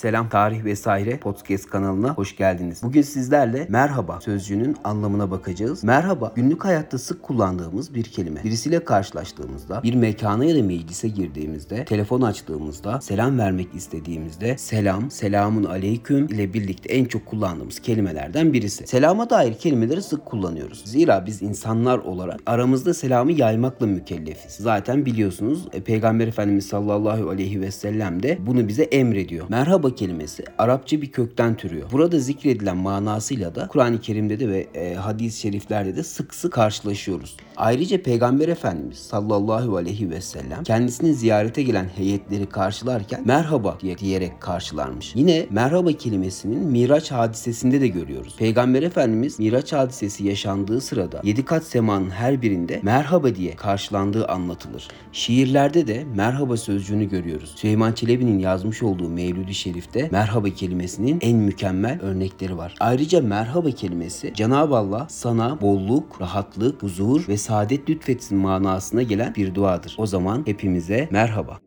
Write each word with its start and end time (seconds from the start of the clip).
Selam 0.00 0.28
Tarih 0.28 0.64
vesaire 0.64 1.16
podcast 1.16 1.70
kanalına 1.70 2.14
hoş 2.14 2.36
geldiniz. 2.36 2.82
Bugün 2.82 3.02
sizlerle 3.02 3.66
merhaba 3.68 4.20
sözcüğünün 4.20 4.76
anlamına 4.84 5.30
bakacağız. 5.30 5.84
Merhaba 5.84 6.32
günlük 6.36 6.64
hayatta 6.64 6.98
sık 6.98 7.22
kullandığımız 7.22 7.94
bir 7.94 8.04
kelime. 8.04 8.44
Birisiyle 8.44 8.84
karşılaştığımızda, 8.84 9.82
bir 9.82 9.94
mekana 9.94 10.44
ya 10.44 10.56
da 10.56 10.62
meclise 10.62 11.08
girdiğimizde, 11.08 11.84
telefon 11.84 12.22
açtığımızda, 12.22 13.00
selam 13.00 13.38
vermek 13.38 13.74
istediğimizde 13.74 14.58
selam, 14.58 15.10
selamun 15.10 15.64
aleyküm 15.64 16.26
ile 16.26 16.54
birlikte 16.54 16.92
en 16.92 17.04
çok 17.04 17.26
kullandığımız 17.26 17.80
kelimelerden 17.80 18.52
birisi. 18.52 18.86
Selama 18.86 19.30
dair 19.30 19.54
kelimeleri 19.54 20.02
sık 20.02 20.26
kullanıyoruz. 20.26 20.82
Zira 20.84 21.26
biz 21.26 21.42
insanlar 21.42 21.98
olarak 21.98 22.40
aramızda 22.46 22.94
selamı 22.94 23.32
yaymakla 23.32 23.86
mükellefiz. 23.86 24.52
Zaten 24.52 25.06
biliyorsunuz 25.06 25.68
e, 25.72 25.80
Peygamber 25.80 26.28
Efendimiz 26.28 26.66
sallallahu 26.66 27.30
aleyhi 27.30 27.60
ve 27.60 27.70
sellem 27.70 28.22
de 28.22 28.38
bunu 28.46 28.68
bize 28.68 28.82
emrediyor. 28.82 29.46
Merhaba 29.48 29.89
kelimesi 29.94 30.44
Arapça 30.58 31.02
bir 31.02 31.12
kökten 31.12 31.56
türüyor. 31.56 31.90
Burada 31.92 32.18
zikredilen 32.18 32.76
manasıyla 32.76 33.54
da 33.54 33.68
Kur'an-ı 33.68 34.00
Kerim'de 34.00 34.40
de 34.40 34.48
ve 34.48 34.66
e, 34.74 34.94
hadis-i 34.94 35.40
şeriflerde 35.40 35.96
de 35.96 36.02
sık 36.02 36.34
sık 36.34 36.52
karşılaşıyoruz. 36.52 37.36
Ayrıca 37.56 38.02
Peygamber 38.02 38.48
Efendimiz 38.48 38.98
sallallahu 38.98 39.76
aleyhi 39.76 40.10
ve 40.10 40.20
sellem 40.20 40.64
kendisini 40.64 41.14
ziyarete 41.14 41.62
gelen 41.62 41.88
heyetleri 41.96 42.46
karşılarken 42.46 43.22
merhaba 43.24 43.78
diye 43.80 43.98
diyerek 43.98 44.40
karşılarmış. 44.40 45.12
Yine 45.14 45.46
merhaba 45.50 45.92
kelimesinin 45.92 46.66
Miraç 46.66 47.10
hadisesinde 47.12 47.80
de 47.80 47.88
görüyoruz. 47.88 48.36
Peygamber 48.38 48.82
Efendimiz 48.82 49.38
Miraç 49.38 49.72
hadisesi 49.72 50.24
yaşandığı 50.24 50.80
sırada 50.80 51.20
yedi 51.24 51.44
kat 51.44 51.64
semanın 51.64 52.10
her 52.10 52.42
birinde 52.42 52.80
merhaba 52.82 53.34
diye 53.34 53.56
karşılandığı 53.56 54.26
anlatılır. 54.26 54.88
Şiirlerde 55.12 55.86
de 55.86 56.04
merhaba 56.14 56.56
sözcüğünü 56.56 57.08
görüyoruz. 57.08 57.54
Süleyman 57.56 57.92
Çelebi'nin 57.92 58.38
yazmış 58.38 58.82
olduğu 58.82 59.08
Mevlüd-i 59.08 59.54
Şerif'te 59.80 60.08
merhaba 60.12 60.50
kelimesinin 60.50 61.18
en 61.20 61.36
mükemmel 61.36 62.00
örnekleri 62.00 62.56
var. 62.56 62.74
Ayrıca 62.80 63.20
merhaba 63.20 63.70
kelimesi 63.70 64.34
Cenab-ı 64.34 64.76
Allah 64.76 65.06
sana 65.10 65.60
bolluk, 65.60 66.20
rahatlık, 66.20 66.82
huzur 66.82 67.28
ve 67.28 67.36
saadet 67.36 67.90
lütfetsin 67.90 68.38
manasına 68.38 69.02
gelen 69.02 69.34
bir 69.34 69.54
duadır. 69.54 69.94
O 69.98 70.06
zaman 70.06 70.42
hepimize 70.46 71.08
merhaba. 71.10 71.58